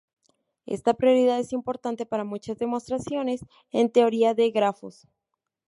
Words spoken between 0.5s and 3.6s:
Esta propiedad es importante para muchas demostraciones